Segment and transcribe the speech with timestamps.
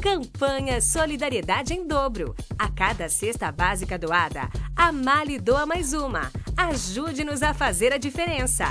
[0.00, 2.34] Campanha Solidariedade em Dobro.
[2.58, 6.32] A cada cesta básica doada, a Mali doa mais uma.
[6.56, 8.64] Ajude-nos a fazer a diferença.